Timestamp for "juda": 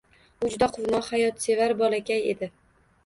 0.53-0.69